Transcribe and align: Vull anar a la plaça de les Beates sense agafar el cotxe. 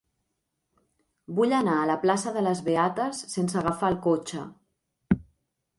Vull 1.39 1.53
anar 1.57 1.75
a 1.81 1.85
la 1.91 1.97
plaça 2.07 2.33
de 2.39 2.43
les 2.49 2.65
Beates 2.71 3.21
sense 3.35 3.61
agafar 3.63 3.95
el 3.95 4.01
cotxe. 4.09 4.45